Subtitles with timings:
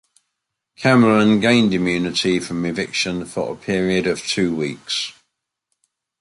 [0.77, 5.13] Cameron gained immunity from eviction for a period of two weeks.